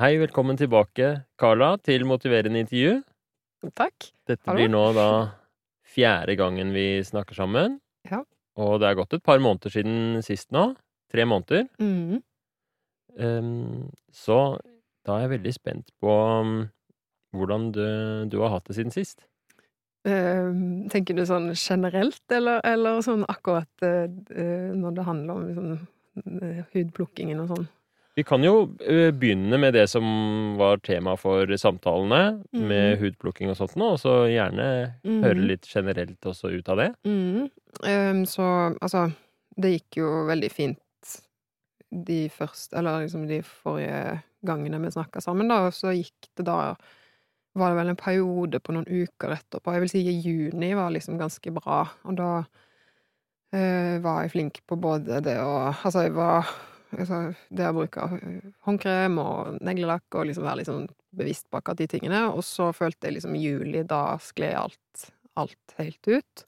[0.00, 3.02] Hei, velkommen tilbake, Carla, til Motiverende intervju.
[3.76, 4.06] Takk.
[4.24, 4.56] Dette Hallo.
[4.56, 5.08] blir nå da
[5.84, 7.74] fjerde gangen vi snakker sammen.
[8.08, 8.22] Ja.
[8.56, 10.70] Og det er gått et par måneder siden sist nå.
[11.12, 11.66] Tre måneder.
[11.76, 12.22] Mhm.
[13.20, 14.56] Um, så
[15.04, 16.70] da er jeg veldig spent på um,
[17.36, 17.84] hvordan du,
[18.32, 19.26] du har hatt det siden sist.
[20.08, 25.86] Uh, tenker du sånn generelt, eller, eller sånn akkurat eh, når det handler om liksom,
[26.24, 27.68] uh, hudplukkingen og sånn?
[28.20, 30.04] Vi kan jo eh, begynne med det som
[30.60, 32.66] var tema for samtalene, Mhm.
[32.68, 34.66] med hudplukking og sånt nå, og så gjerne
[35.04, 35.22] Mhm.
[35.24, 36.90] høre litt generelt også ut av det.
[37.06, 37.50] Mhm.
[37.86, 39.06] Um, så altså,
[39.56, 40.78] det gikk jo veldig fint
[41.92, 46.44] de første Eller liksom de forrige gangene vi snakka sammen, da, og så gikk det
[46.46, 46.74] da
[47.56, 49.72] var det vel en periode på noen uker etterpå.
[49.72, 52.44] Jeg vil si i juni var liksom ganske bra, og da
[53.52, 56.46] eh, var jeg flink på både det å Altså, jeg var
[56.96, 61.80] altså, Det å bruke eh, håndkrem og neglelakk og liksom være liksom bevisst på akkurat
[61.80, 65.06] de tingene, og så følte jeg liksom i juli, da skled alt,
[65.40, 66.44] alt helt ut.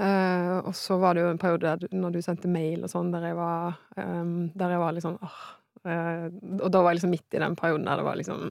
[0.00, 3.10] Eh, og så var det jo en periode der, når du sendte mail og sånn,
[3.12, 5.40] der jeg var um, Der jeg var liksom åh,
[5.84, 6.22] eh,
[6.56, 8.46] Og da var jeg liksom midt i den perioden der det var liksom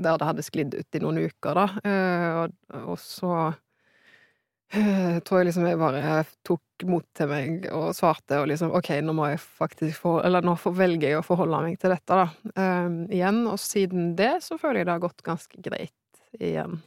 [0.00, 1.66] Der det hadde sklidd ut i noen uker, da.
[1.90, 2.56] Eh, og,
[2.94, 3.34] og så
[4.72, 8.90] eh, tror jeg liksom jeg bare tok mot til meg og svarte og liksom OK,
[9.04, 12.26] nå må jeg faktisk få Eller nå velger jeg å forholde meg til dette, da.
[12.54, 13.44] Um, igjen.
[13.50, 16.80] Og siden det så føler jeg det har gått ganske greit igjen.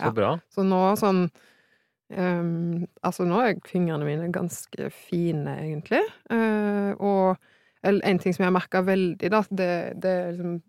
[0.00, 0.34] Så bra.
[0.50, 6.02] Så nå sånn um, Altså, nå er fingrene mine ganske fine, egentlig.
[6.32, 7.50] Uh, og
[7.84, 10.62] en ting som jeg har merka veldig, da, det, det er liksom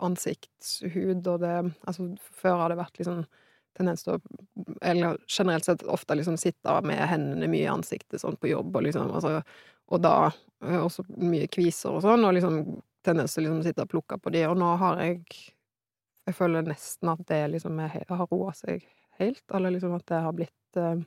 [0.00, 3.24] ansiktshud og det Altså, før har det vært liksom
[3.78, 4.20] tendens til å
[4.82, 8.86] Eller generelt sett ofte liksom sitte med hendene mye i ansiktet sånn på jobb, og
[8.88, 9.42] liksom altså,
[9.92, 12.62] Og da eh, også mye kviser og sånn, og liksom
[13.02, 15.22] tendens til å liksom sitte og plukke på de, og nå har jeg
[16.22, 18.84] jeg føler nesten at det liksom er, har roa seg
[19.18, 21.00] helt, eller liksom at det har blitt eh,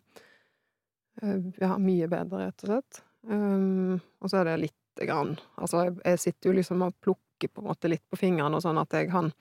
[1.61, 3.03] ja, mye bedre, rett og slett.
[3.25, 7.49] Um, og så er det lite grann Altså, jeg, jeg sitter jo liksom og plukker
[7.49, 9.31] på en måte litt på fingrene og sånn at jeg kan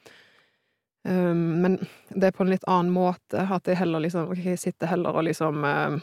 [1.04, 1.74] Men
[2.08, 5.12] det er på en litt annen måte, at jeg heller liksom Ok, jeg sitter heller
[5.12, 5.98] og liksom eh,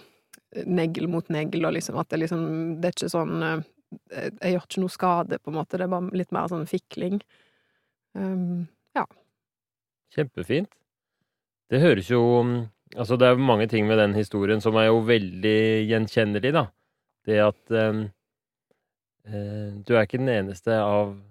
[0.69, 2.44] negl mot negl, og liksom at det liksom
[2.78, 3.63] Det er ikke sånn eh,
[4.12, 6.69] jeg, jeg gjør ikke noe skade, på en måte, det er bare litt mer sånn
[6.69, 7.17] fikling.
[8.16, 8.69] Um,
[10.12, 10.72] Kjempefint.
[11.72, 12.22] Det høres jo
[12.91, 16.66] Altså, det er mange ting med den historien som er jo veldig gjenkjennelig, da.
[17.23, 18.01] Det at um,
[19.23, 21.22] eh, Du er ikke den eneste av eh,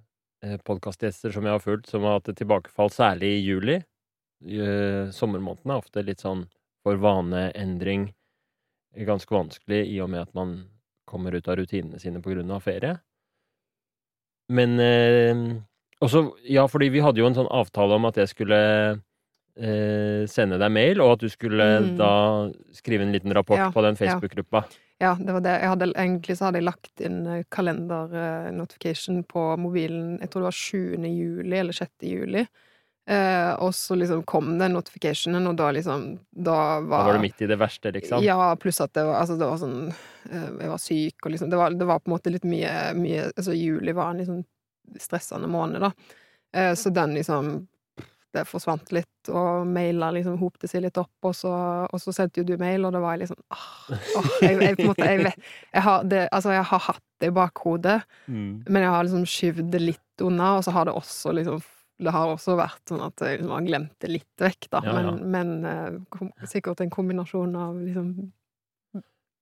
[0.65, 3.77] podkastgjester som jeg har fulgt, som har hatt et tilbakefall, særlig i juli.
[4.47, 6.47] Eh, sommermånedene er ofte litt sånn
[6.83, 8.09] for vaneendring
[9.07, 10.55] ganske vanskelig i og med at man
[11.07, 12.97] kommer ut av rutinene sine på grunn av ferie.
[14.51, 15.43] Men eh,
[16.03, 18.59] også, ja, fordi vi hadde jo en sånn avtale om at jeg skulle
[19.61, 21.97] eh, sende deg mail, og at du skulle Mm.
[21.99, 22.13] da
[22.73, 23.97] skrive en liten rapport Ja, på den.
[23.97, 24.65] Facebook-gruppa.
[24.65, 25.53] Ja, det var det.
[25.63, 30.51] Jeg hadde, egentlig så hadde jeg lagt inn eh, kalender-notification på mobilen, jeg tror det
[30.51, 31.07] var 7.
[31.09, 31.95] juli eller 6.
[32.05, 32.45] juli.
[33.11, 37.25] Eh, og så liksom kom den notificationen, og da liksom Da var, Da var du
[37.25, 38.23] midt i det verste, liksom.
[38.23, 41.51] Ja, pluss at det var, altså det var sånn eh, Jeg var syk, og liksom
[41.51, 44.45] det var, det var på en måte litt mye, mye Altså, juli var en liksom
[45.01, 45.91] stressende måned, da.
[46.55, 47.51] Eh, så den liksom
[48.33, 51.51] Det forsvant litt, og mailer liksom hopte seg litt opp, og så,
[51.91, 53.65] og så sendte jo du mail, og da var jeg liksom åh,
[54.21, 57.03] åh, jeg, jeg, på en måte, jeg, vet, jeg, har det, altså, jeg har hatt
[57.21, 57.99] det i bakhodet,
[58.31, 58.63] Mm.
[58.69, 61.61] men jeg har liksom skyvd det litt unna, og så har det også liksom
[62.01, 64.81] det har også vært sånn at jeg liksom har glemt det litt vekk, da.
[64.87, 65.11] Ja, ja.
[65.11, 68.15] Men, men eh, kom, sikkert en kombinasjon av liksom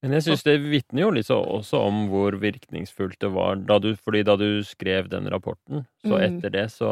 [0.02, 3.78] Men jeg syns det vitner jo litt så også om hvor virkningsfullt det var da
[3.82, 6.24] du Fordi da du skrev den rapporten, så Mm.
[6.26, 6.90] etter det så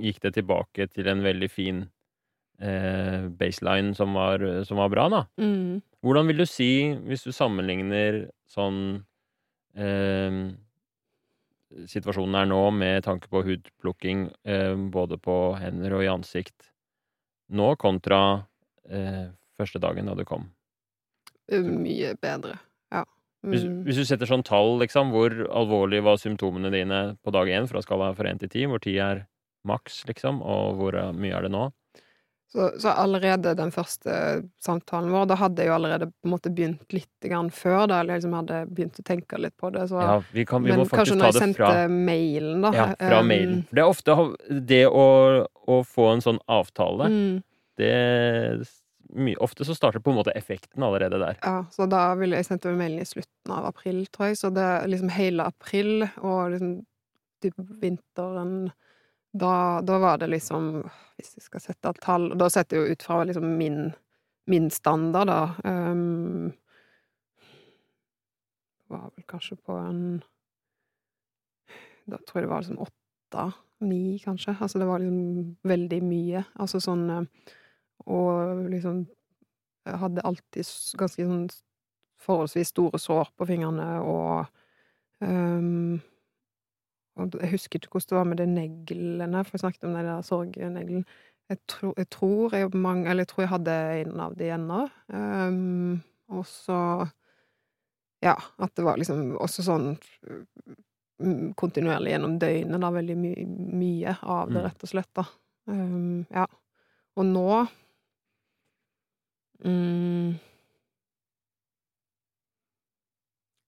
[0.00, 1.82] gikk det tilbake til en veldig fin
[2.60, 5.24] eh, baseline som var, som var bra, da.
[5.40, 6.70] mm, Hvordan vil du si,
[7.08, 9.02] hvis du sammenligner sånn
[9.76, 10.38] eh,
[11.90, 16.70] situasjonen er nå, med tanke på hudplukking eh, både på hender og i ansikt,
[17.50, 18.20] nå kontra
[18.88, 19.26] eh,
[19.58, 20.48] første dagen da du kom?
[21.46, 22.56] mye bedre.
[22.90, 23.04] Ja.
[23.46, 23.84] Hvis, Mm.
[23.86, 27.78] hvis du setter sånn tall, liksom, hvor alvorlig var symptomene dine på dag én fra
[27.84, 28.64] skala fra én til ti?
[28.66, 29.26] Hvor ti er
[29.68, 31.66] maks, liksom, og hvor eh, mye er det nå?
[32.52, 34.12] Så, så allerede den første
[34.62, 37.98] samtalen vår, da hadde jeg jo allerede på en måte begynt litt grann før, da,
[38.00, 39.88] eller liksom hadde begynt å tenke litt på det.
[39.90, 43.20] Så, Ja, vi, kan, vi men kanskje når jeg sendte fra, mailen, da ja, fra
[43.20, 43.60] um, mailen.
[43.66, 44.16] For det er ofte
[44.70, 45.06] det å,
[45.44, 47.36] å få en sånn avtale, Mm,
[47.76, 47.92] det
[49.38, 51.36] Ofte så starter på en måte effekten allerede der.
[51.42, 54.64] ja, så da ville jeg sendte mailen i slutten av april, tror jeg, så det
[54.66, 56.72] er liksom hele april og liksom
[57.44, 58.72] typ vinteren
[59.40, 60.70] da, da var det liksom
[61.16, 63.90] Hvis jeg skal sette et tall Da setter jeg jo ut fra liksom min,
[64.50, 65.42] min standard, da.
[65.64, 66.54] Um,
[68.88, 70.22] var vel kanskje på en
[72.06, 73.46] Da tror jeg det var liksom åtte,
[73.80, 74.56] ni, kanskje.
[74.60, 76.44] Altså det var liksom veldig mye.
[76.54, 77.24] Altså sånn eh,
[78.06, 79.06] Og liksom
[79.86, 81.48] Jeg hadde alltid ganske sånn
[82.26, 84.48] forholdsvis store sår på fingrene, og
[85.20, 86.00] um,
[87.16, 90.22] jeg husker ikke hvordan det var med de neglene, for jeg snakket om den der
[90.26, 91.06] sorgneglen.
[91.48, 94.80] Jeg, tro, jeg tror jeg mange, Eller jeg tror jeg hadde en av de ennå.
[95.08, 97.06] Um, og så
[98.24, 99.90] Ja, at det var liksom også sånn
[101.20, 103.32] mm, kontinuerlig gjennom døgnet, da, veldig my
[103.80, 104.64] mye av det, Mm.
[104.64, 105.24] rett og slett, da.
[105.68, 106.46] Um, ja.
[107.16, 107.66] Og nå
[109.64, 110.34] um,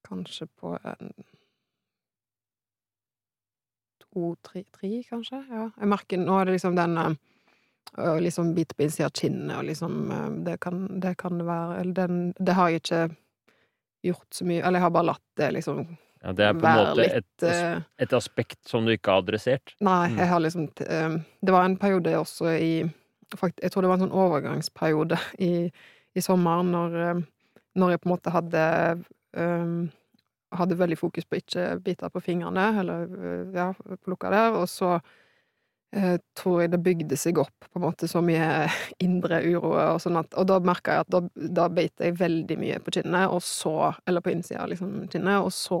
[0.09, 1.13] Kanskje på en
[4.13, 5.39] to, tre, tre, kanskje?
[5.49, 5.69] Ja.
[5.79, 7.15] Jeg merker nå er det liksom den eh,
[7.99, 11.79] å liksom bite på innsida av kinnet, og liksom eh, det kan, det kan være
[11.81, 13.15] Eller den Det har jeg ikke
[14.03, 15.81] gjort så mye Eller jeg har bare latt det liksom
[16.21, 19.21] Ja, det er på en måte et, litt eh, et aspekt som du ikke har
[19.23, 19.73] adressert.
[19.79, 20.17] Nei, Mm.
[20.19, 22.71] jeg har liksom eh, Det var en periode også i
[23.35, 25.17] faktisk, Jeg tror det var en sånn overgangsperiode
[25.49, 25.71] i,
[26.15, 27.21] i sommeren når, eh,
[27.79, 28.63] når jeg på en måte hadde
[29.33, 29.73] eh,
[30.51, 33.71] hadde veldig fokus på ikke bite på fingrene, eller eh, ja,
[34.05, 34.95] plukke der, og så
[35.93, 38.67] eh, tror jeg det bygde seg opp på en måte så mye
[39.05, 41.21] indre uro, og sånn at Og da merka jeg at da,
[41.61, 45.39] da beit jeg veldig mye på kinnet, og så Eller på innsida av liksom, kinnet,
[45.45, 45.79] og så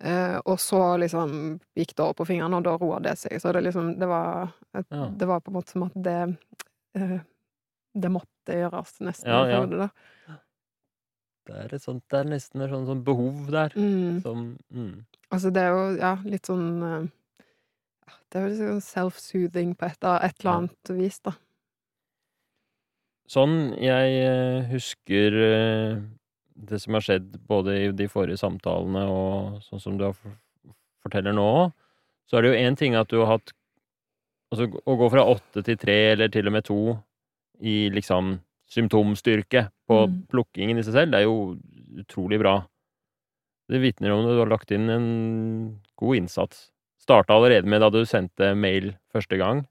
[0.00, 3.36] eh, Og så liksom gikk det over på fingrene, og da roa det seg.
[3.42, 5.08] Så det liksom Det var, et, Ja.
[5.12, 6.20] det var på en måte som at det
[6.96, 7.18] eh,
[7.98, 9.64] Det måtte gjøres nesten Ja, ja.
[9.66, 10.38] Det, da.
[11.48, 13.72] Det er, sånt, det er nesten et sånt, sånt behov der.
[13.76, 14.20] Mm.
[14.24, 14.92] Som mm.
[15.32, 17.08] Altså, det er jo, ja, litt sånn eh,
[18.28, 21.34] Det er jo sånn self-soothing på et, et eller annet vis, da.
[23.28, 25.98] Sånn jeg eh, husker eh,
[26.68, 30.06] det som har skjedd både i de forrige samtalene og sånn som du
[31.04, 31.50] forteller nå
[32.28, 33.54] så er det jo én ting at du har hatt
[34.48, 36.94] Altså å gå fra åtte til tre, eller til og med to,
[37.60, 38.30] i liksom
[38.68, 40.26] symptomstyrke på Mm.
[40.28, 41.58] plukkingen i seg selv, det er jo
[41.98, 42.66] utrolig bra.
[43.68, 46.70] Det vitner om at du har lagt inn en god innsats.
[47.00, 49.66] Starta allerede med da du sendte mail første gang,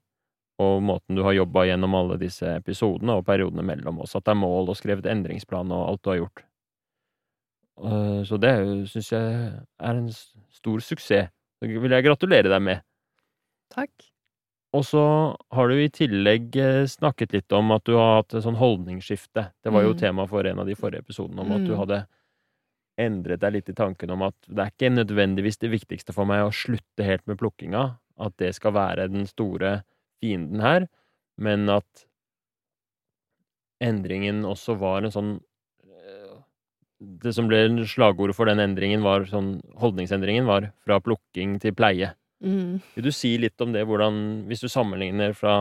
[0.58, 4.16] og måten du har jobba gjennom alle disse episodene og periodene mellom oss.
[4.16, 6.42] At det er mål og skrevet endringsplan og alt du har gjort.
[7.84, 8.54] Eh, Så det
[8.90, 11.30] syns jeg er en stor suksess.
[11.60, 12.82] Det vil jeg gratulere deg med.
[13.70, 13.90] Takk.
[14.76, 15.02] Og så
[15.56, 19.46] har du i tillegg eh, snakket litt om at du har hatt et sånn holdningsskifte.
[19.64, 19.98] Det var jo Mm.
[19.98, 21.78] tema for en av de forrige episodene, om at du Mm.
[21.78, 22.06] hadde
[22.98, 26.42] endret deg litt i tanken om at det er ikke nødvendigvis det viktigste for meg
[26.44, 29.84] å slutte helt med plukkinga, at det skal være den store
[30.20, 30.88] fienden her,
[31.38, 32.04] men at
[33.80, 35.40] endringen også var en sånn
[35.86, 36.38] eh,
[37.22, 42.12] Det som ble slagordet for den endringen, var sånn Holdningsendringen var fra plukking til pleie.
[42.44, 42.78] Mm.
[42.94, 45.54] Vil du si litt om det, hvordan Hvis du sammenligner fra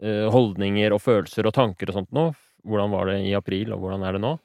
[0.00, 2.30] eh, holdninger og følelser og tanker og sånt nå,
[2.64, 4.36] hvordan var det i april, og hvordan er det nå?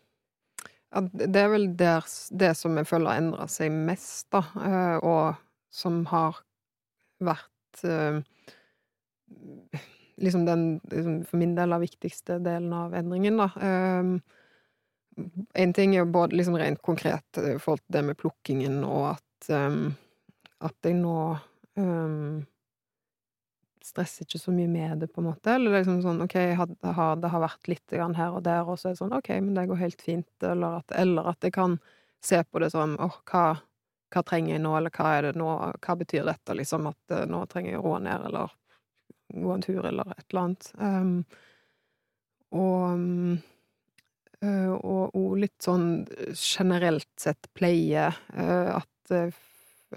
[0.95, 4.97] Ja, det er vel der, det som jeg føler har endra seg mest, da, eh,
[5.05, 5.37] og
[5.73, 6.41] som har
[7.23, 8.19] vært eh,
[10.23, 13.49] liksom den liksom for min del av viktigste delen av endringen, da.
[15.57, 19.15] En ting er jo både liksom rent konkret i forhold til det med plukkingen, og
[19.15, 19.49] at
[20.63, 21.17] at jeg nå
[21.77, 22.45] um,
[23.87, 25.53] stresser ikke så mye med det, på en måte.
[25.53, 28.79] Eller er liksom sånn OK, jeg had- det har, vært litt her og der, og
[28.79, 30.29] så er det sånn OK, men det går helt fint.
[30.43, 31.77] Eller at, eller at jeg kan
[32.23, 33.45] se på det som åh, hva,
[34.13, 35.49] hva trenger jeg nå, eller hva er det nå,
[35.83, 38.55] hva betyr dette, liksom, at uh, nå trenger jeg å roe ned, eller
[39.27, 40.71] gå en tur, eller et eller annet.
[40.79, 41.13] Um,
[42.55, 43.01] og
[44.39, 49.11] eh, og, og litt sånn generelt sett pleie, eh, at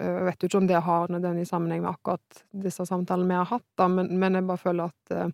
[0.01, 3.49] jeg vet jo ikke om det har nødvendig sammenheng med akkurat disse samtalene vi har
[3.53, 5.33] hatt, da, men, men jeg bare føler at eh,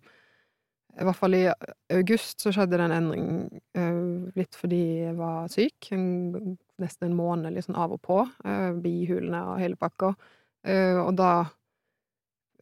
[0.98, 1.44] I hvert fall i
[1.94, 3.28] august så skjedde det en endring
[3.78, 4.00] eh,
[4.38, 5.92] litt fordi jeg var syk.
[5.94, 8.20] En, nesten en måned liksom av og på.
[8.82, 10.12] Bihulene og hele pakka.
[10.66, 11.32] Eh, og da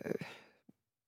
[0.02, 0.34] eh,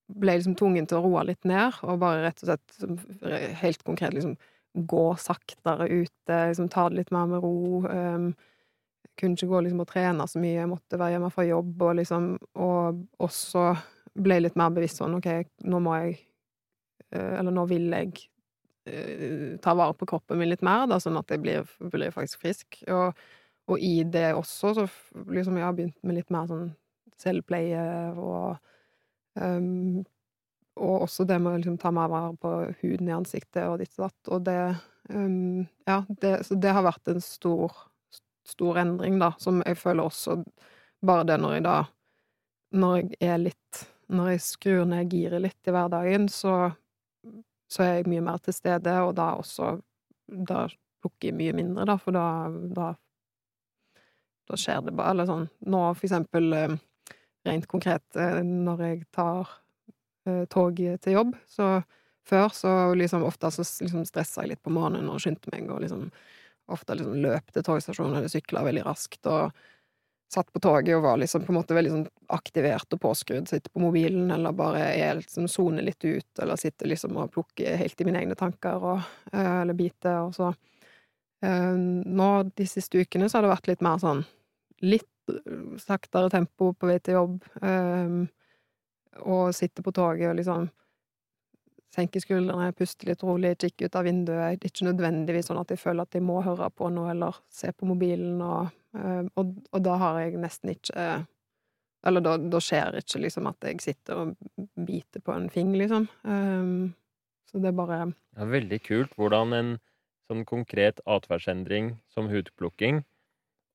[0.08, 3.84] ble jeg liksom tvungen til å roe litt ned, og bare rett og slett helt
[3.84, 4.38] konkret liksom
[4.88, 7.82] gå saktere ute, liksom ta det litt mer med ro.
[9.18, 11.96] Kunne ikke gå liksom og trene så mye, jeg måtte være hjemme fra jobb, og
[11.98, 12.30] liksom
[12.64, 13.64] Og også
[14.18, 15.28] ble litt mer bevisst sånn, OK,
[15.70, 16.14] nå må jeg
[17.12, 18.14] eh, Eller nå vil jeg
[18.90, 22.42] eh, ta vare på kroppen min litt mer, da, sånn at jeg blir, blir faktisk
[22.42, 22.80] frisk.
[22.94, 23.18] Og,
[23.68, 24.88] og i det også, så
[25.28, 26.72] liksom jeg har begynt med litt mer sånn
[27.18, 27.84] selvpleie
[28.14, 28.58] og
[29.38, 30.04] Um,
[30.78, 33.94] og også det med å liksom ta mer vare på huden i ansiktet og ditt
[33.98, 34.32] og datt.
[34.34, 34.58] Og det
[35.10, 37.74] um, Ja, det, så det har vært en stor,
[38.48, 40.40] stor endring, da, som jeg føler også
[41.04, 41.76] Bare det når jeg da
[42.74, 46.70] Når jeg er litt Når jeg skrur ned giret litt i hverdagen, så,
[47.68, 49.76] så er jeg mye mer til stede, og da også
[50.48, 50.66] Da
[51.02, 52.26] plukker jeg mye mindre, da, for da,
[52.74, 52.94] da
[54.48, 56.76] da skjer det bare Eller sånn nå, for eksempel eh,
[57.48, 59.52] rent konkret, eh, når jeg tar
[60.28, 61.78] eh, tog til jobb, så
[62.28, 65.80] før så liksom ofte så liksom stressa jeg litt på morgenen og skyndte meg, og
[65.84, 66.08] liksom
[66.68, 69.56] ofte liksom løp til togstasjonen eller sykla veldig raskt, og
[70.28, 73.72] satt på toget og var liksom på en måte veldig sånn aktivert og påskrudd, sitter
[73.72, 75.46] på mobilen eller bare er liksom
[75.80, 79.00] litt ut, eller sitter liksom og plukker helt i mine egne tanker og
[79.32, 80.52] Eller biter, og så.
[81.40, 84.24] Nå de siste ukene så har det vært litt mer sånn
[84.82, 85.08] litt
[85.80, 87.38] saktere tempo på vei til jobb,
[89.24, 90.68] og sitte på toget og liksom
[91.94, 94.64] senke skuldrene, puste litt rolig, kikke ut av vinduet.
[94.64, 97.88] Ikke nødvendigvis sånn at jeg føler at jeg må høre på noe eller se på
[97.88, 101.08] mobilen, og, um, og, og da har jeg nesten ikke
[102.06, 106.06] Eller da, da skjer ikke liksom at jeg sitter og biter på en fing, liksom.
[106.22, 106.94] Um,
[107.50, 107.96] så det er bare
[108.38, 109.72] er veldig kult hvordan en
[110.28, 113.02] sånn konkret atferdsendring som hudplukking,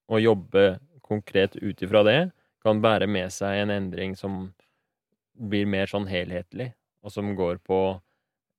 [0.07, 2.19] å jobbe konkret ut ifra det
[2.63, 4.53] kan bære med seg en endring som
[5.33, 6.71] blir mer sånn helhetlig,
[7.03, 7.79] og som går på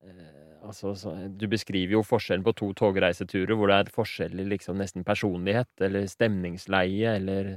[0.04, 4.46] eh, Altså, så, du beskriver jo forskjellen på to togreiseturer hvor det er forskjell i
[4.48, 7.50] liksom nesten personlighet, eller stemningsleie, eller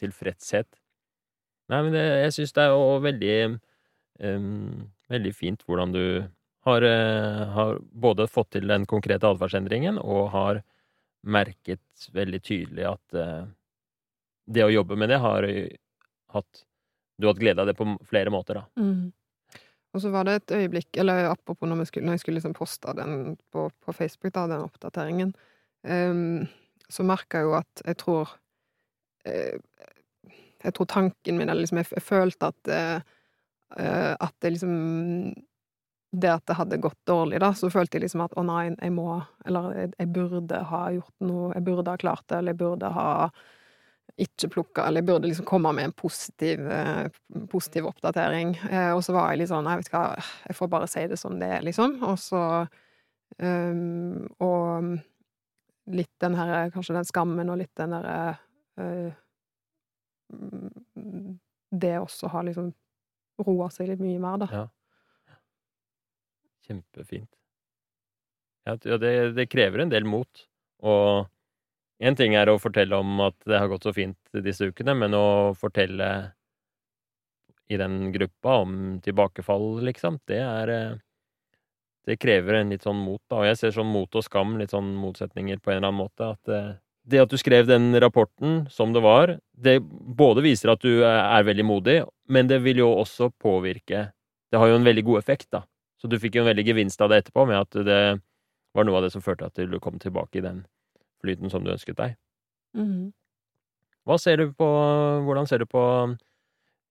[0.00, 0.68] tilfredshet.
[1.72, 3.36] Nei, men det, jeg syns det er jo veldig
[4.26, 6.02] um, Veldig fint hvordan du
[6.68, 10.60] har, uh, har både fått til den konkrete atferdsendringen og har
[11.26, 13.48] merket veldig tydelig at uh,
[14.46, 15.48] det å jobbe med det har
[16.34, 16.62] hatt
[17.16, 18.68] Du har hatt glede av det på flere måter, da.
[18.80, 19.10] Mm.
[19.94, 22.92] Og så var det et øyeblikk, eller apropos når, skulle, når jeg skulle liksom poste
[22.94, 25.32] den på, på, Facebook, da, den oppdateringen,
[25.82, 26.46] um,
[26.90, 28.36] så merka jeg jo at jeg tror
[29.26, 29.58] uh,
[30.60, 33.16] Jeg tror tanken min, eller liksom jeg, jeg følte at uh,
[33.70, 34.72] at det liksom
[36.10, 38.92] det at det hadde gått dårlig, da, så følte jeg liksom at å nei, jeg
[38.92, 42.60] må Eller jeg, jeg burde ha gjort noe, jeg burde ha klart det, eller jeg
[42.64, 43.10] burde ha
[44.18, 47.08] ikke plukka Eller burde liksom komme med en positiv, eh,
[47.50, 48.56] positiv oppdatering.
[48.70, 51.06] Eh, og så var jeg litt sånn Jeg vet ikke hva, jeg får bare si
[51.10, 51.96] det som det er, liksom.
[52.06, 52.42] Og så
[53.38, 54.90] um, Og
[55.94, 58.36] litt den her Kanskje den skammen og litt den derre
[58.80, 59.10] uh,
[61.70, 62.72] Det også har liksom
[63.40, 64.48] roa seg litt mye mer, da.
[64.52, 65.36] Ja.
[66.66, 67.30] Kjempefint.
[68.68, 70.42] Ja, det, det krever en del mot.
[70.84, 71.24] Og
[72.00, 75.16] Én ting er å fortelle om at det har gått så fint disse ukene, men
[75.16, 76.08] å fortelle
[77.70, 78.72] i den gruppa om
[79.04, 80.98] tilbakefall, liksom, det er eh,
[82.08, 83.42] Det krever en litt sånn mot, da.
[83.42, 86.30] Og jeg ser sånn mot og skam, litt sånn motsetninger på en eller annen måte.
[86.32, 86.72] At eh,
[87.04, 91.44] det at du skrev den rapporten som det var, det både viser at du er
[91.44, 91.98] veldig modig,
[92.32, 94.08] men det vil jo også påvirke
[94.50, 95.62] Det har jo en veldig god effekt, da.
[96.00, 98.02] Så du fikk jo en veldig gevinst av det etterpå, med at det
[98.74, 100.64] var noe av det som førte at du kom tilbake i den
[101.22, 102.18] flyten som du ønsket deg.
[102.76, 103.10] Mm.
[104.08, 104.68] Hva ser du på
[105.26, 105.82] Hvordan ser du på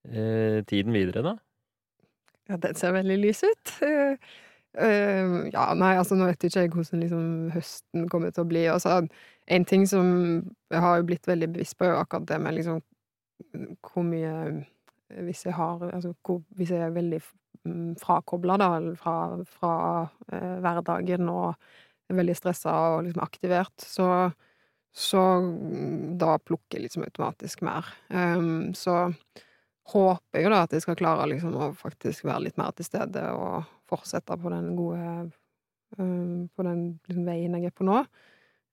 [0.08, 1.36] eh, tiden videre, da?
[2.50, 3.74] Ja, den ser veldig lys ut.
[3.82, 4.16] Uh,
[4.84, 8.64] uh, ja, nei, altså nå vet ikke jeg hvordan liksom, høsten kommer til å bli.
[8.74, 9.02] Altså,
[9.50, 10.08] en ting som
[10.72, 12.82] jeg har blitt veldig bevisst på, er akkurat det med liksom
[13.86, 14.66] hvor mye
[15.24, 17.22] Hvis jeg har Altså hvor, hvis jeg er veldig
[17.64, 18.68] mm, frakobla, da,
[19.00, 19.14] fra,
[19.48, 19.76] fra
[20.34, 21.54] uh, hverdagen og
[22.16, 24.08] veldig stressa og liksom aktivert, så,
[24.96, 25.26] så
[26.20, 27.90] da plukker jeg liksom automatisk mer.
[28.10, 29.12] Um, så
[29.90, 32.88] håper jeg jo da at jeg skal klare liksom å faktisk være litt mer til
[32.88, 35.30] stede og fortsette på den gode
[35.98, 38.04] um, På den liksom, veien jeg er på nå.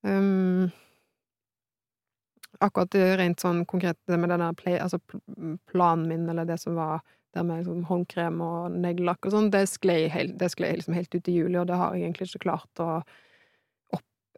[0.07, 0.69] Um,
[2.62, 5.00] akkurat rent sånn konkret det med den der play, altså
[5.71, 7.02] planen min, eller det som var
[7.37, 11.37] der med liksom håndkrem og neglelakk og sånn, det sklei helt, liksom helt ut i
[11.37, 12.90] juli, og det har jeg egentlig ikke klart å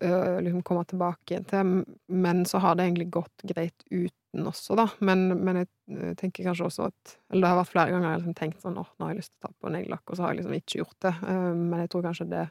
[0.05, 1.73] uh, liksom komme tilbake til.
[2.07, 4.88] Men så har det egentlig gått greit uten også, da.
[5.05, 8.21] Men, men jeg tenker kanskje også at Eller det har vært flere ganger jeg har
[8.21, 10.25] liksom tenkt sånn åh, nå har jeg lyst til å ta på neglelakk, og så
[10.25, 11.14] har jeg liksom ikke gjort det.
[11.23, 12.45] Uh, men jeg tror kanskje det,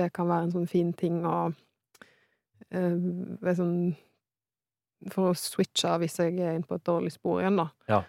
[0.00, 1.36] det kan være en sånn fin ting å
[2.74, 3.78] uh, sånn
[5.12, 7.70] For å switche hvis jeg er inne på et dårlig spor igjen, da.
[7.90, 8.02] Ja.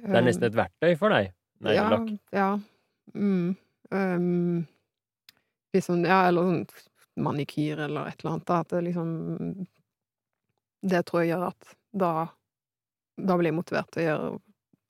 [0.00, 1.32] Det er nesten et verktøy for deg?
[1.64, 2.12] Neglelakk?
[2.30, 2.44] Ja.
[2.44, 2.50] ja.
[3.14, 3.56] Mm.
[3.90, 4.66] Um,
[5.74, 6.62] liksom, ja, eller sånn
[7.20, 8.46] manikyr eller et eller annet.
[8.48, 9.66] Da, at det liksom
[10.82, 12.12] Det tror jeg gjør at da
[13.20, 14.28] Da blir jeg motivert til å gjøre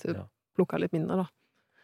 [0.04, 0.25] Til å
[0.56, 1.26] plukke litt mindre, da.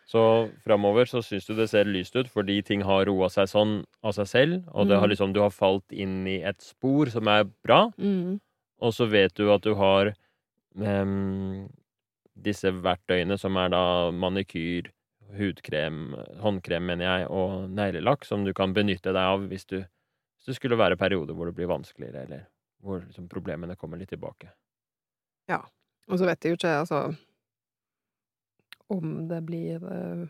[0.06, 0.20] Så
[0.62, 3.72] framover så syns du det ser lyst ut fordi ting har roa seg sånn
[4.06, 5.10] av seg selv, og det har Mm.
[5.10, 8.38] liksom, du har falt inn i et spor som er bra, Mm.
[8.80, 10.12] og så vet du at du har
[10.76, 11.68] um,
[12.36, 14.92] disse verktøyene som er da manikyr,
[15.36, 19.84] hudkrem, håndkrem, mener jeg, og neglelakk, som du kan benytte deg av hvis du,
[20.46, 22.44] hvis det skulle være perioder hvor det blir vanskeligere, eller
[22.84, 24.52] hvor liksom problemene kommer litt tilbake.
[25.50, 25.58] Ja.
[26.06, 27.00] Og så vet jeg jo ikke, altså
[28.94, 30.28] Om det blir eh,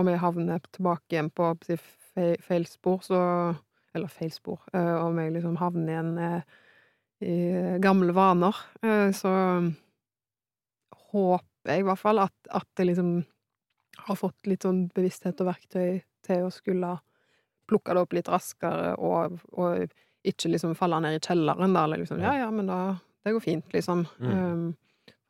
[0.00, 1.50] Om jeg havner tilbake igjen på
[2.40, 3.20] feil spor, så
[3.92, 4.62] Eller feil spor.
[4.72, 6.56] eh, om jeg liksom havner igjen eh,
[7.20, 7.36] i
[7.84, 8.56] gamle vaner,
[9.12, 9.30] så
[11.12, 13.10] håper jeg i hvert fall at, at jeg liksom
[14.06, 16.94] har fått litt sånn bevissthet og verktøy til å skulle
[17.70, 19.86] plukke det opp litt raskere, og, og
[20.26, 22.80] ikke liksom falle ned i kjelleren, da, eller liksom Ja, ja, men da
[23.24, 24.06] Det går fint, liksom.
[24.18, 24.30] Mm.
[24.36, 24.76] Um,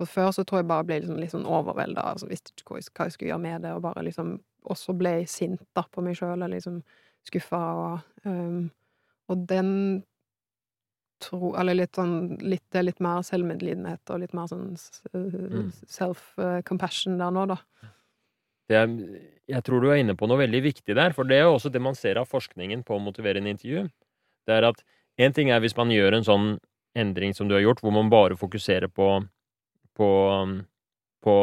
[0.01, 2.73] for før så tror jeg bare jeg ble liksom, litt sånn overvelda, altså visste ikke
[2.73, 4.39] hva jeg, hva jeg skulle gjøre med det, og bare liksom
[4.71, 6.83] også ble sint da på meg sjøl, eller liksom
[7.29, 8.71] skuffa, og um,
[9.31, 10.03] Og den
[11.21, 15.03] tro Eller litt sånn litt, Det er litt mer selvmedlidenhet og litt mer sånn s-
[15.13, 15.71] Mm.
[15.87, 17.57] self-compassion der nå, da.
[18.71, 18.91] Er,
[19.51, 21.73] jeg tror du er inne på noe veldig viktig der, for det er jo også
[21.75, 23.89] det man ser av forskningen på motiverende intervju.
[24.47, 24.83] Det er at
[25.21, 26.51] én ting er hvis man gjør en sånn
[26.99, 29.09] endring som du har gjort, hvor man bare fokuserer på,
[29.99, 30.61] på, um,
[31.23, 31.35] på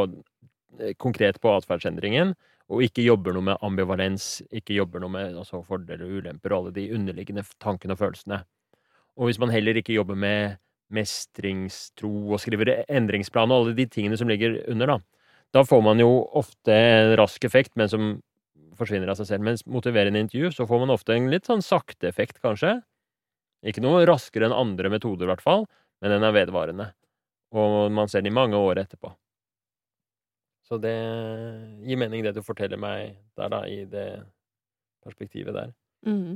[0.79, 2.33] eh, konkret på atferdsendringen,
[2.67, 6.57] og ikke jobber noe med ambivalens, ikke jobber noe med altså, fordeler og ulemper og
[6.57, 8.41] alle de underliggende tankene og følelsene.
[9.17, 10.57] Og hvis man heller ikke jobber med
[10.93, 15.16] mestringstro og skriver endringsplan og alle de tingene som ligger under, da,
[15.55, 18.09] da får man jo ofte en rask effekt, men som
[18.77, 19.45] forsvinner av seg selv.
[19.47, 22.77] Mens motiverende intervju, så får man ofte en litt sånn sakte effekt, kanskje.
[23.67, 25.65] Ikke noe raskere enn andre metoder, i hvert fall,
[26.03, 26.91] men den er vedvarende.
[27.57, 29.13] Og man ser den i mange år etterpå.
[30.67, 30.97] Så det
[31.87, 34.07] gir mening, det du forteller meg der, da, i det
[35.05, 35.71] perspektivet der.
[36.05, 36.35] Mm.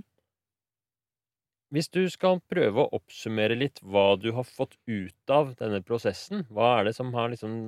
[1.71, 6.43] Hvis du skal prøve å oppsummere litt hva du har fått ut av denne prosessen,
[6.51, 7.13] hva har liksom,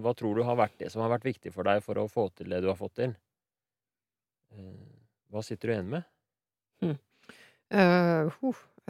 [0.03, 2.27] hva tror du har vært det som har vært viktig for deg for å få
[2.35, 3.15] til det du har fått til?
[4.51, 4.91] Eh,
[5.31, 6.03] Hva sitter du igjen med?
[6.83, 6.97] Eh,
[7.79, 8.27] uh,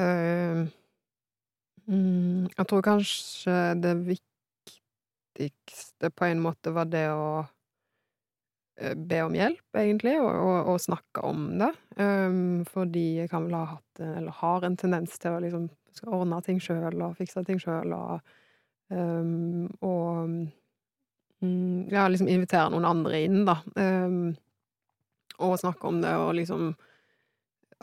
[0.01, 0.65] uh,
[1.85, 3.53] mm, jeg tror kanskje
[3.85, 3.93] det
[5.37, 7.45] viktigste på en måte var det å
[8.97, 11.71] be om hjelp, egentlig, og, og, og snakke om det.
[11.99, 15.67] Um, fordi jeg kan vel ha hatt, eh, eller har en tendens til å liksom
[16.09, 18.33] ordne ting sjøl og fikse ting sjøl og
[18.89, 20.23] um, Og
[21.45, 23.59] um, ja, liksom invitere noen andre inn, da.
[23.77, 24.33] Um,
[25.43, 26.73] og snakke om det, og liksom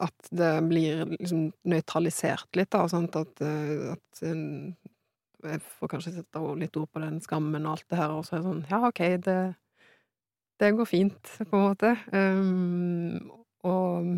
[0.01, 4.45] at det blir liksom nøytralisert litt, da, sånn at, eh, at eh,
[5.41, 8.37] Jeg får kanskje sette litt ord på den skammen og alt det her, og så
[8.37, 9.37] er det sånn Ja, OK, det,
[10.61, 11.95] det går fint, på en måte.
[12.13, 13.31] Um,
[13.65, 14.11] og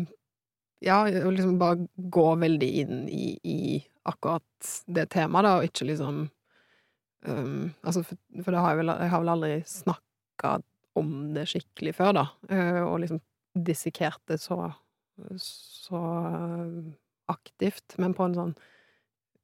[0.83, 3.59] ja, og liksom bare gå veldig inn i, i
[4.03, 6.23] akkurat det temaet, da, og ikke liksom
[7.27, 10.57] um, Altså, for, for har jeg vel Jeg har vel aldri snakka
[10.99, 14.73] om det skikkelig før, da, uh, og liksom dissekert det så
[15.37, 15.99] så
[17.29, 18.53] aktivt, men på en sånn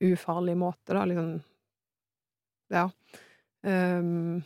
[0.02, 1.40] ufarlig måte, da, liksom
[2.70, 2.88] Ja.
[3.66, 4.44] Um,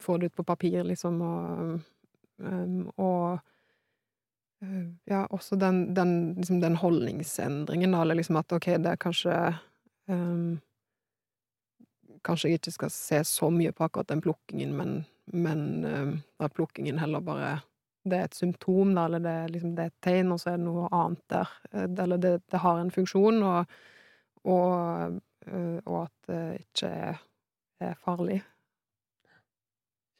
[0.00, 1.80] få det ut på papir, liksom, og
[2.38, 3.38] um, Og
[4.62, 9.00] uh, ja, også den, den, liksom den holdningsendringen, da, eller liksom at ok, det er
[9.00, 9.36] kanskje
[10.08, 10.60] um,
[12.26, 14.94] Kanskje jeg ikke skal se så mye på akkurat den plukkingen, men,
[15.32, 17.60] men um, at plukkingen heller bare
[18.06, 20.58] det er et symptom, da, eller det liksom, det er et tegn, og så er
[20.60, 21.54] det noe annet der.
[21.72, 23.78] Eh, Eller det, det har en funksjon, og,
[24.46, 27.24] og, eh, og at det ikke er,
[27.82, 28.40] er farlig.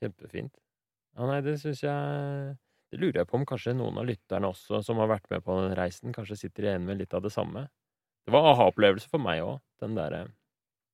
[0.02, 0.52] Kjempefint.
[1.16, 2.56] Ja, nei, det syns jeg
[2.92, 5.56] Det lurer jeg på om kanskje noen av lytterne også som har vært med på
[5.58, 7.64] den reisen, kanskje sitter igjen med litt av det samme.
[8.26, 10.26] Det var aha-opplevelse for meg òg, den derre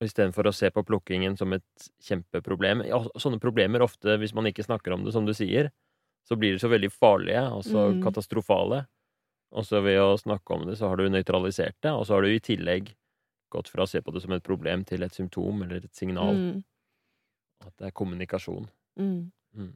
[0.03, 2.81] Istedenfor å se på plukkingen som et kjempeproblem.
[2.89, 5.69] Ja, sånne problemer ofte, hvis man ikke snakker om det, som du sier,
[6.27, 8.01] så blir de så veldig farlige og så Mm.
[8.03, 8.87] katastrofale.
[9.53, 12.23] Og så ved å snakke om det, så har du nøytralisert det, og så har
[12.23, 12.95] du i tillegg
[13.53, 16.35] gått fra å se på det som et problem til et symptom eller et signal.
[16.35, 16.65] Mm,
[17.67, 18.69] At det er kommunikasjon.
[18.99, 19.31] Mm.
[19.55, 19.73] Mm.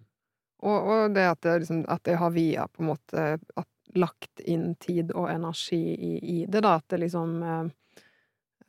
[0.66, 4.40] Og, og det at, det liksom, at det har via på en måte at, lagt
[4.44, 7.68] inn tid og energi i, i det, da, at det liksom eh,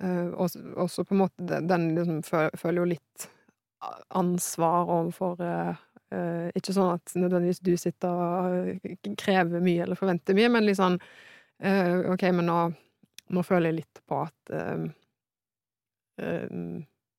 [0.04, 2.22] eh, også, også på en måte den- liksom
[2.56, 3.26] føler jo litt
[4.16, 5.76] ansvar overfor eh,
[6.16, 10.68] eh, Ikke sånn at nødvendigvis du sitter og eh, krever mye eller forventer mye, men
[10.68, 11.00] liksom
[11.58, 12.56] OK, men nå,
[13.34, 14.52] nå føler jeg litt på at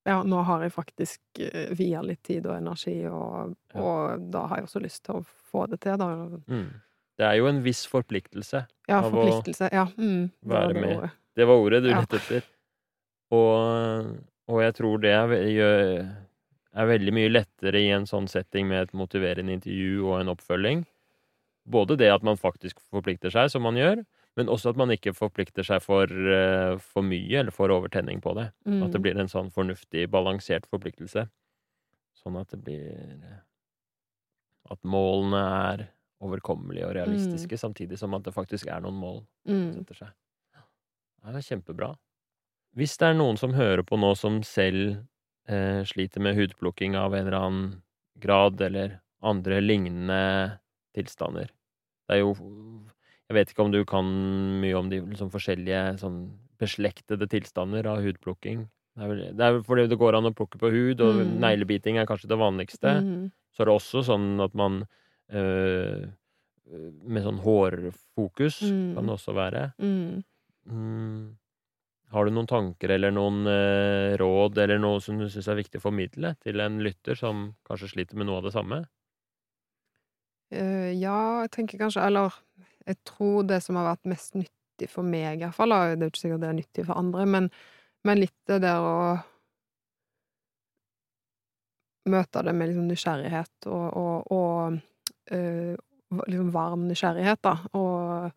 [0.09, 3.79] ja, nå har jeg faktisk eh, via litt tid og energi, og, Ja.
[3.85, 6.07] og da har jeg også lyst til å få det til, da.
[6.49, 6.69] Mm.
[7.19, 8.63] Det er jo en viss forpliktelse.
[8.87, 9.69] Ja, Av å forpliktelse.
[9.75, 9.85] Ja.
[9.99, 10.97] Mm, det være det med.
[10.97, 11.11] ordet.
[11.35, 11.99] Det var ordet du Ja.
[12.01, 12.43] lette etter.
[13.31, 14.13] Og,
[14.49, 15.33] og jeg tror det er,
[16.79, 20.85] er veldig mye lettere i en sånn setting med et motiverende intervju og en oppfølging.
[21.69, 24.01] Både det at man faktisk forplikter seg, som man gjør,
[24.39, 28.31] men også at man ikke forplikter seg for, eh, for mye eller for overtenning på
[28.37, 28.47] det.
[28.63, 28.81] Mm.
[28.85, 31.25] At det blir en sånn fornuftig, balansert forpliktelse.
[32.21, 33.39] Sånn at det blir
[34.69, 35.81] At målene er
[36.21, 39.15] overkommelige og realistiske, samtidig som at det faktisk er noen mål
[39.49, 39.71] mm.
[39.79, 40.11] setter seg.
[40.53, 41.87] Ja, det er kjempebra.
[42.77, 44.99] Hvis det er noen som hører på nå som selv
[45.49, 47.71] eh, sliter med hudplukking av en eller annen
[48.21, 50.21] grad, eller andre lignende
[50.95, 51.49] tilstander
[52.05, 52.35] Det er jo
[53.29, 54.07] Jeg vet ikke om du kan
[54.61, 56.19] mye om de liksom, forskjellige sånn
[56.59, 58.63] beslektede tilstander av hudplukking.
[58.97, 61.19] Det er, vel, det er vel fordi det går an å plukke på hud, og
[61.21, 61.35] Mm.
[61.39, 62.95] neglebiting er kanskje det vanligste.
[63.05, 63.27] Mm.
[63.53, 64.85] Så er det også sånn at man
[65.31, 66.09] øh,
[66.69, 68.93] Med sånn hårfokus Mm.
[68.95, 69.73] kan det også være.
[69.81, 70.23] Mm.
[70.69, 71.37] Mm.
[72.11, 75.79] Har du noen tanker eller noen øh, råd eller noe som du syns er viktig
[75.81, 78.83] å formidle til en lytter som kanskje sliter med noe av det samme?
[80.53, 82.33] Uh, ja, jeg tenker kanskje Eller
[82.89, 86.07] jeg tror det som har vært mest nyttig for meg, i hvert fall Det er
[86.07, 87.49] jo ikke sikkert det er nyttig for andre, men,
[88.07, 88.95] men litt det der å
[92.09, 95.75] møte det med liksom nysgjerrighet og, og, og øh,
[96.25, 97.55] liksom varm nysgjerrighet, da.
[97.77, 98.31] Og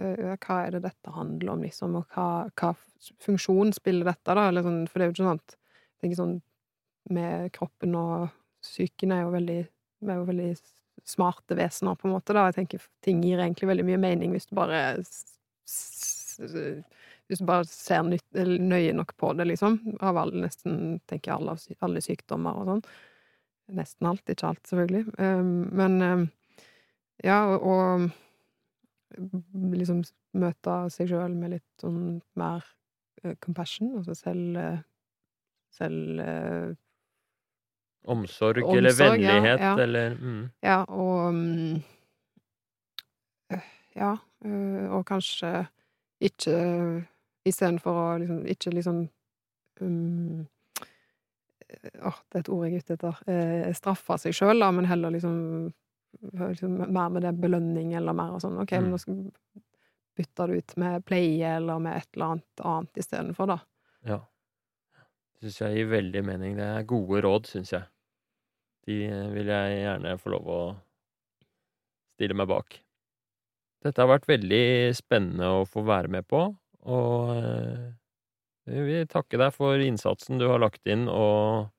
[0.00, 2.72] øh, hva er det dette handler om, liksom, og hva, hva
[3.20, 4.46] funksjon spiller dette, da?
[4.48, 6.36] Eller sånn, for det er jo ikke sånn at sånn
[7.12, 8.30] med kroppen og
[8.64, 9.60] psyken er jo veldig
[10.08, 10.50] er jo veldig
[11.08, 12.46] smarte vesener, på en måte, da.
[12.48, 14.80] Jeg tenker ting gir egentlig veldig mye mening hvis du bare
[17.30, 19.78] Hvis du bare ser nytt, nøye nok på det, liksom.
[20.02, 22.84] Av alle, nesten, tenker jeg, alle, alle sykdommer og sånn.
[23.78, 25.04] Nesten alt, ikke alt, selvfølgelig.
[25.22, 26.24] Um, men um,
[27.22, 28.08] ja, og,
[29.76, 30.02] liksom
[30.40, 32.64] møte seg sjøl med litt sånn mer
[33.22, 34.82] eh, compassion, altså selv eh,
[35.74, 36.22] selv
[38.04, 39.82] eh, Omsorg, eller vennlighet ja, ja.
[39.82, 40.42] eller mm.
[40.66, 41.82] Ja, og mm,
[43.52, 44.12] eh, Ja,
[44.44, 45.66] eh, og kanskje
[46.20, 46.56] ikke
[47.48, 49.02] Istedenfor å liksom Ikke liksom
[49.80, 50.46] um,
[52.02, 53.18] Åh, det er et ord jeg er ute etter.
[53.78, 55.36] Straffe seg sjøl, da, men heller liksom,
[56.34, 58.82] liksom Mer med det belønning, eller mer og sånn OK, Mm.
[58.82, 59.20] men nå skal
[60.18, 63.58] bytte det ut med pleie, eller med et eller annet annet istedenfor, da.
[64.10, 64.18] Ja.
[65.40, 66.58] Syns jeg gir veldig mening.
[66.58, 67.86] Det er gode råd, syns jeg.
[68.88, 70.60] De eh, vil jeg gjerne få lov å
[72.16, 72.76] stille meg bak.
[73.80, 76.42] Dette har vært veldig spennende å få være med på,
[76.92, 77.86] og eh,
[78.68, 81.70] jeg vil takke deg for innsatsen du har lagt inn, og,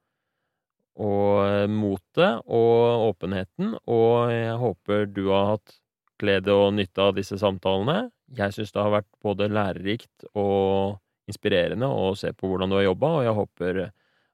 [0.97, 5.77] og eh, motet og åpenheten, og jeg håper du har hatt
[6.21, 8.09] glede og nytte av disse samtalene.
[8.37, 10.97] Jeg syns det har vært både lærerikt og
[11.31, 13.81] inspirerende å se på hvordan du har jobba, og jeg håper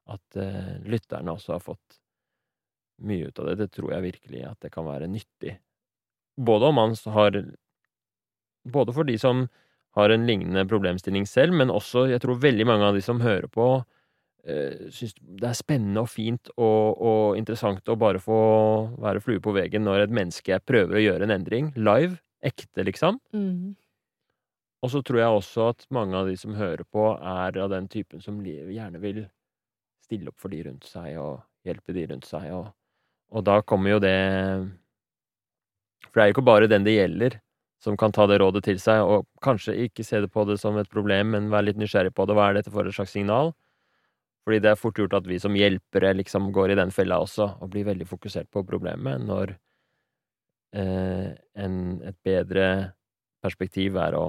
[0.08, 1.98] at eh, lytterne også har fått
[3.06, 3.56] mye ut av det.
[3.62, 5.58] Det tror jeg virkelig at det kan være nyttig.
[6.38, 7.42] Både om man har
[8.68, 9.46] Både for de som
[9.96, 13.46] har en lignende problemstilling selv, men også jeg tror veldig mange av de som hører
[13.48, 13.68] på,
[14.44, 18.40] eh, syns det er spennende og fint og, og interessant å bare få
[19.00, 21.72] være flue på veggen når et menneske prøver å gjøre en endring.
[21.78, 22.18] Live.
[22.44, 23.18] Ekte, liksom.
[23.32, 23.72] Mm.
[24.82, 27.88] Og så tror jeg også at mange av de som hører på, er av den
[27.90, 29.24] typen som gjerne vil
[30.06, 32.70] stille opp for de rundt seg og hjelpe de rundt seg, og,
[33.34, 34.16] og da kommer jo det
[36.06, 37.40] For det er jo ikke bare den det gjelder,
[37.82, 40.78] som kan ta det rådet til seg, og kanskje ikke se det på det som
[40.78, 42.38] et problem, men være litt nysgjerrig på det.
[42.38, 43.52] Hva er dette for et slags signal?
[44.46, 47.50] Fordi det er fort gjort at vi som hjelpere liksom går i den fella også,
[47.60, 49.52] og blir veldig fokusert på problemet, når
[50.78, 51.76] eh, en,
[52.08, 52.68] et bedre
[53.44, 54.26] perspektiv er å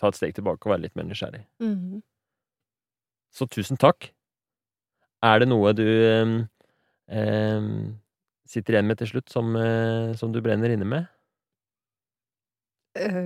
[0.00, 1.42] ta et steg tilbake og være litt mer nysgjerrig.
[1.62, 2.02] Mm.
[3.32, 4.10] Så tusen takk.
[5.24, 7.68] Er det noe du eh,
[8.46, 11.08] sitter igjen med til slutt, som, eh, som du brenner inne med?
[12.96, 13.16] Eh,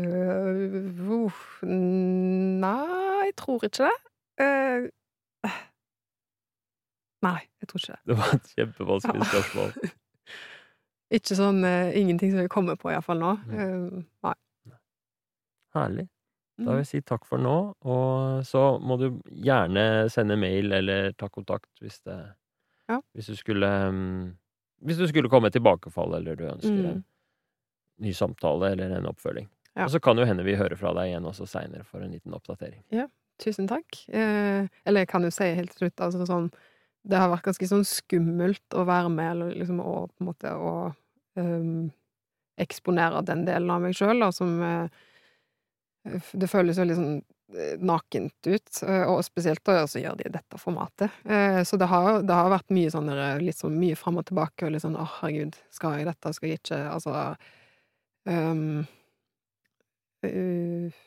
[1.07, 3.93] uh, nei, jeg tror ikke det.
[4.41, 5.51] Uh,
[7.23, 8.01] nei, jeg tror ikke det.
[8.11, 9.33] Det var et kjempevanskelig Ja.
[9.35, 9.75] spørsmål.
[11.11, 13.33] Ikke sånn eh, Ingenting som jeg kommer på, iallfall nå.
[13.51, 14.35] Nei.
[15.75, 16.05] Herlig.
[16.61, 17.55] Da vil jeg si takk for nå,
[17.89, 22.19] og så må du gjerne sende mail eller ta kontakt hvis det
[22.91, 22.99] Ja.
[23.15, 24.37] Hvis du skulle mm,
[24.85, 26.87] Hvis du skulle komme et tilbakefall, eller du ønsker Mm.
[26.91, 27.05] en
[28.01, 29.49] ny samtale eller en oppfølging.
[29.77, 29.85] Ja.
[29.85, 32.33] Og så kan jo hende vi hører fra deg igjen også seinere for en liten
[32.35, 32.83] oppdatering.
[32.91, 33.07] Ja,
[33.39, 33.87] tusen takk.
[34.09, 36.51] Eh, eller jeg kan jo si helt til slutt, altså sånn
[37.07, 40.51] Det har vært ganske sånn skummelt å være med, eller liksom å på en måte
[40.53, 40.73] å
[41.37, 41.91] um,
[42.61, 44.89] eksponere den delen av meg sjøl, da, som eh,
[46.03, 47.17] Det føles veldig sånn
[47.53, 51.13] eh, nakent ut, eh, og spesielt da så gjør de dette formatet.
[51.29, 53.11] Eh, så det har, det har vært mye sånn
[53.57, 56.63] sånn mye fram og tilbake, og litt sånn 'Å, herregud, skal jeg dette, skal jeg
[56.63, 57.17] ikke?' Altså
[58.25, 58.87] um,
[60.25, 61.01] uh,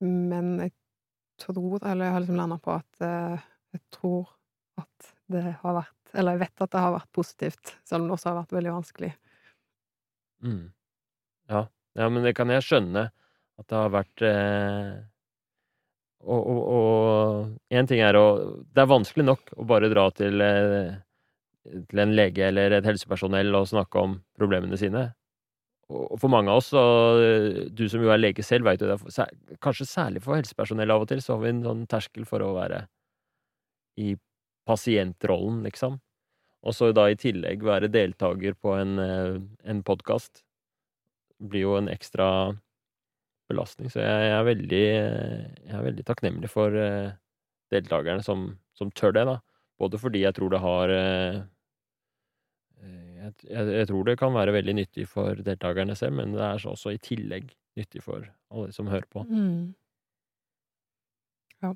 [0.00, 0.72] Men jeg
[1.40, 4.30] tror, eller jeg har liksom landa på at uh, jeg tror
[4.80, 8.14] at det har vært Eller jeg vet at det har vært positivt, selv om det
[8.16, 9.10] også har vært veldig vanskelig.
[10.42, 10.72] Mm.
[11.50, 11.68] Ja.
[11.94, 13.10] ja, men det kan jeg skjønne.
[13.60, 14.90] At det har vært eh,
[16.30, 18.26] Og én ting er å
[18.64, 20.98] Det er vanskelig nok å bare dra til, eh,
[21.88, 25.10] til en lege eller et helsepersonell og snakke om problemene sine.
[25.90, 29.26] Og for mange av oss, og du som jo er lege selv, veit jo det,
[29.60, 32.52] kanskje særlig for helsepersonell av og til, så har vi en sånn terskel for å
[32.54, 32.84] være
[33.98, 34.14] i
[34.70, 35.98] pasientrollen, liksom.
[36.62, 40.44] Og så da i tillegg være deltaker på en, eh, en podkast
[41.40, 42.28] blir jo en ekstra
[43.50, 43.90] belastning.
[43.92, 44.82] Så jeg, jeg, er, veldig,
[45.68, 47.12] jeg er veldig takknemlig for uh,
[47.74, 49.38] deltakerne som, som, tør det, da.
[49.80, 51.40] Både fordi jeg tror det har uh,
[52.80, 56.94] jeg, jeg, tror det kan være veldig nyttig for deltakerne selv, men det er også
[56.94, 59.24] i tillegg nyttig for alle som hører på.
[59.28, 59.72] Mm.
[61.62, 61.74] Ja.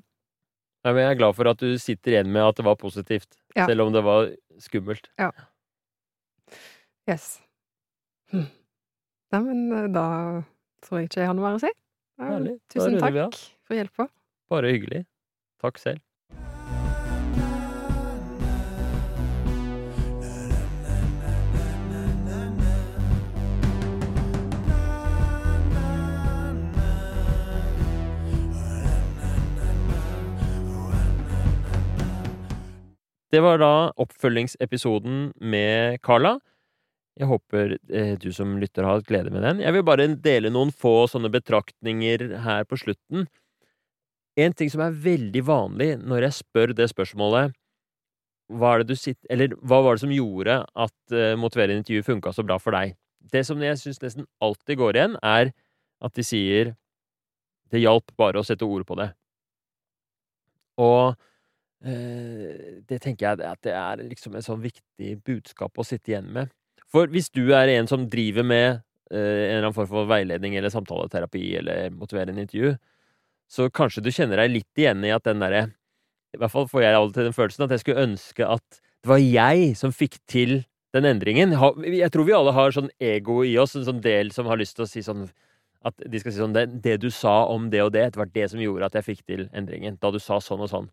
[0.85, 3.67] Jeg er glad for at du sitter igjen med at det var positivt, ja.
[3.69, 5.09] selv om det var skummelt.
[5.21, 5.31] Ja.
[7.09, 7.35] Yes.
[8.33, 8.47] Hm.
[9.33, 10.05] Nei, men eh, da
[10.85, 11.71] tror jeg ikke jeg har noe mer å si.
[12.71, 14.09] Tusen takk for hjelpa.
[14.53, 15.05] Bare hyggelig.
[15.63, 16.03] Takk selv.
[33.35, 36.37] Det var da oppfølgingsepisoden med Carla.
[37.15, 39.61] Jeg håper eh, du som lytter har hatt glede med den.
[39.63, 43.27] Jeg vil bare dele noen få sånne betraktninger her på slutten.
[44.35, 47.55] En ting som er veldig vanlig når jeg spør det spørsmålet
[48.51, 52.43] hva, det sitt, eller, hva var det som gjorde at eh, motiverende intervju funka så
[52.45, 52.97] bra for deg?
[53.31, 55.53] Det som jeg syns nesten alltid går igjen, er
[56.03, 56.75] at de sier
[57.73, 59.07] det hjalp bare å sette ord på det.
[60.83, 61.15] Og
[61.85, 66.31] Eh, det tenker jeg at det er liksom et sånn viktig budskap å sitte igjen
[66.33, 66.53] med.
[66.95, 68.67] For hvis du er en som driver med
[69.11, 72.77] eh, en eller annen form for veiledning eller samtaleterapi eller motiverende intervju,
[73.51, 75.67] så kanskje du kjenner deg litt igjen i at den derre
[76.33, 79.21] I hvert fall får jeg alltid den følelsen at jeg skulle ønske at det var
[79.21, 80.63] jeg som fikk til
[80.95, 81.51] den endringen.
[81.53, 84.79] Jeg tror vi alle har sånn ego i oss, en sånn del som har lyst
[84.79, 85.27] til å si sånn
[85.85, 88.31] At de skal si sånn det, det du sa om det og det, det var
[88.33, 89.99] det som gjorde at jeg fikk til endringen.
[90.01, 90.87] Da du sa sånn og sånn.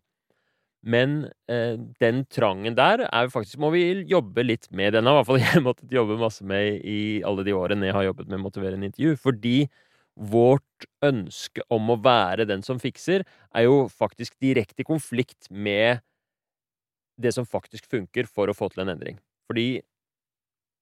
[0.83, 4.93] Men eh, den trangen der er faktisk må vi jobbe litt med.
[4.95, 7.95] Den har i hvert fall jeg måttet jobbe masse med i alle de årene jeg
[7.95, 9.15] har jobbet med motiverende intervju.
[9.23, 9.57] Fordi
[10.13, 13.23] vårt ønske om å være den som fikser,
[13.55, 16.03] er jo faktisk direkte i konflikt med
[17.17, 19.17] det som faktisk funker for å få til en endring.
[19.49, 19.81] Fordi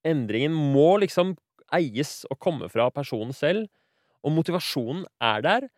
[0.08, 1.36] endringen må liksom
[1.72, 3.70] eies og komme fra personen selv,
[4.22, 5.70] og motivasjonen er der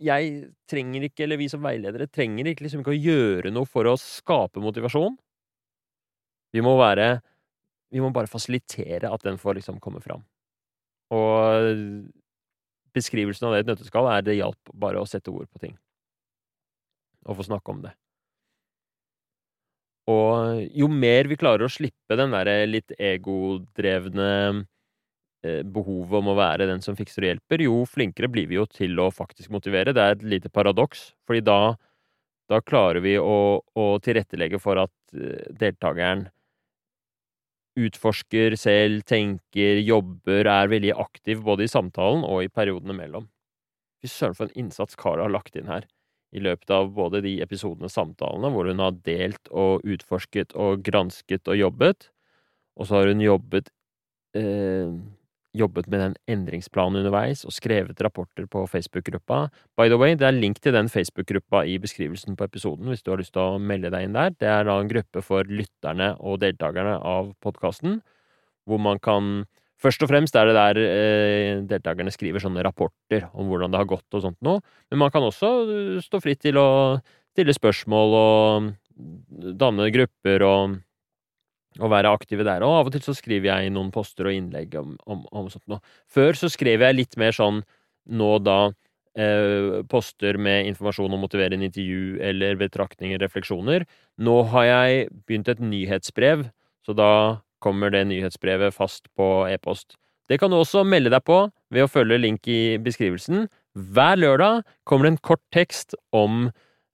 [0.00, 0.30] jeg
[0.70, 3.96] trenger ikke, eller vi som veiledere, trenger ikke, liksom ikke å gjøre noe for å
[4.00, 5.16] skape motivasjon.
[6.54, 7.20] Vi må være
[7.90, 10.22] Vi må bare fasilitere at den får liksom komme fram.
[11.10, 12.06] Og
[12.94, 15.74] beskrivelsen av det i et nøtteskall er det hjalp bare å sette ord på ting.
[17.26, 17.92] Og få snakke om det.
[20.10, 24.30] Og jo mer vi klarer å slippe den derre litt egodrevne
[25.40, 28.98] behovet om å være den som fikser og hjelper, jo flinkere blir vi jo til
[29.00, 29.94] å faktisk motivere.
[29.96, 31.60] Det er et lite paradoks, fordi da,
[32.52, 36.26] da klarer vi å, å, tilrettelegge for at eh, deltakeren
[37.80, 43.30] utforsker selv, tenker, jobber, er veldig aktiv både i samtalen og i periodene mellom.
[44.00, 45.86] Fy søren for en innsats Kara har lagt inn her
[46.30, 50.82] i løpet av både de episodene og samtalene hvor hun har delt og utforsket og
[50.86, 52.10] gransket og jobbet,
[52.78, 53.70] og så har hun jobbet
[54.38, 54.92] eh,
[55.56, 59.48] jobbet med den endringsplanen underveis og skrevet rapporter på Facebook-gruppa.
[59.78, 63.10] By the way, det er link til den Facebook-gruppa i beskrivelsen på episoden hvis du
[63.12, 64.34] har lyst til å melde deg inn der.
[64.38, 68.00] Det er da en gruppe for lytterne og deltakerne av podkasten,
[68.68, 69.40] hvor man kan
[69.80, 73.88] Først og fremst er det der eh, deltakerne skriver sånne rapporter om hvordan det har
[73.88, 74.60] gått og sånt noe,
[74.92, 76.66] men man kan også eh, stå fritt til å
[77.32, 78.68] stille spørsmål og
[79.56, 80.74] danne grupper og
[81.78, 82.64] å være aktive der.
[82.66, 85.66] Og av og til så skriver jeg noen poster og innlegg om, om, om sånt
[85.70, 85.82] noe.
[86.10, 87.62] Før så skrev jeg litt mer sånn
[88.10, 88.72] nå da
[89.14, 93.86] eh, poster med informasjon om motiverende intervju eller betraktninger, refleksjoner.
[94.18, 96.48] Nå har jeg begynt et nyhetsbrev,
[96.86, 97.12] så da
[97.62, 99.94] kommer det nyhetsbrevet fast på e-post.
[100.30, 101.42] Det kan du også melde deg på
[101.74, 103.48] ved å følge link i beskrivelsen.
[103.74, 106.48] Hver lørdag kommer det en kort tekst om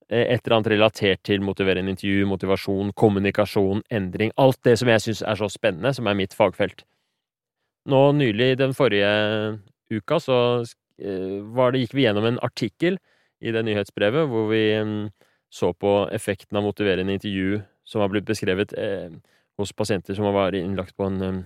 [0.09, 4.31] et eller annet relatert til motiverende intervju, motivasjon, kommunikasjon, endring.
[4.39, 6.85] Alt det som jeg syns er så spennende, som er mitt fagfelt.
[7.91, 9.11] Nå nylig, den forrige
[9.91, 10.39] uka, så
[10.99, 12.99] eh, det, gikk vi gjennom en artikkel
[13.43, 15.09] i det nyhetsbrevet hvor vi mm,
[15.51, 19.11] så på effekten av motiverende intervju som har blitt beskrevet eh,
[19.59, 21.43] hos pasienter som vært innlagt på en mm,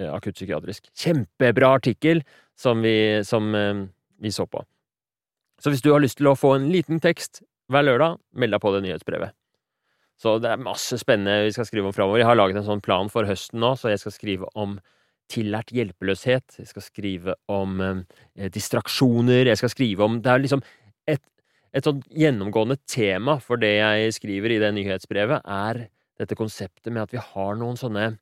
[0.00, 0.90] eh, akuttpsykiatrisk.
[0.96, 2.24] Kjempebra artikkel
[2.58, 3.84] som vi, som, eh,
[4.20, 4.64] vi så på.
[5.58, 8.62] Så hvis du har lyst til å få en liten tekst hver lørdag, meld deg
[8.62, 9.34] på det nyhetsbrevet.
[10.18, 12.22] Så det er masse spennende vi skal skrive om framover.
[12.22, 14.78] Jeg har laget en sånn plan for høsten nå, så jeg skal skrive om
[15.28, 20.62] tillært hjelpeløshet, jeg skal skrive om eh, distraksjoner, jeg skal skrive om Det er liksom
[21.08, 21.22] et,
[21.76, 25.84] et sånn gjennomgående tema for det jeg skriver i det nyhetsbrevet, er
[26.18, 28.14] dette konseptet med at vi har noen sånne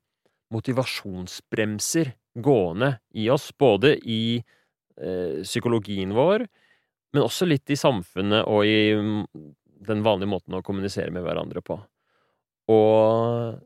[0.53, 2.11] motivasjonsbremser
[2.43, 6.45] gående i oss, både i eh, psykologien vår,
[7.13, 9.23] men også litt i samfunnet og i mm,
[9.87, 11.79] den vanlige måten å kommunisere med hverandre på.
[12.73, 13.57] Og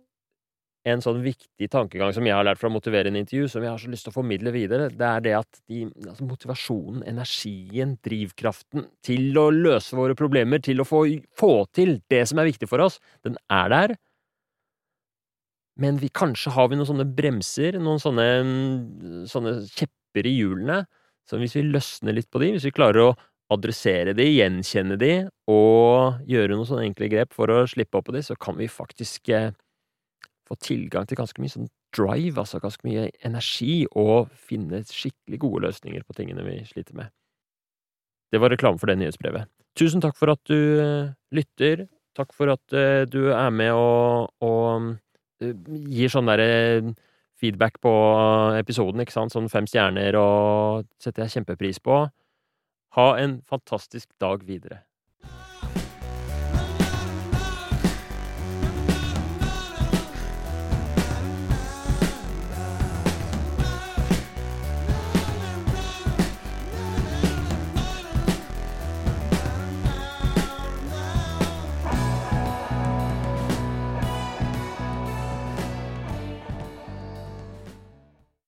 [0.81, 3.89] en sånn viktig tankegang som jeg har lært fra motiverende intervju, som jeg har så
[3.91, 9.37] lyst til å formidle videre, det er det at de, altså motivasjonen, energien, drivkraften til
[9.37, 11.03] å løse våre problemer, til å få,
[11.37, 13.95] få til det som er viktig for oss, den er der.
[15.81, 18.27] Men vi, kanskje har vi noen sånne bremser, noen sånne,
[19.29, 20.81] sånne kjepper i hjulene,
[21.29, 23.11] så hvis vi løsner litt på de, hvis vi klarer å
[23.51, 25.11] adressere de, gjenkjenne de,
[25.51, 28.69] og gjøre noen sånne enkle grep for å slippe opp på de, så kan vi
[28.71, 29.51] faktisk eh,
[30.47, 35.65] få tilgang til ganske mye sånn drive, altså ganske mye energi, og finne skikkelig gode
[35.67, 37.11] løsninger på tingene vi sliter med.
[38.31, 39.49] Det var reklame for det nyhetsbrevet.
[39.79, 41.85] Tusen takk for at du uh, lytter.
[42.15, 44.91] Takk for at uh, du er med og, og
[45.43, 45.51] uh,
[45.91, 46.93] gir sånn derre
[47.41, 47.91] feedback på
[48.59, 52.03] episoden, ikke sant, sånn fem stjerner, og setter jeg kjempepris på.
[52.95, 54.81] Ha en fantastisk dag videre.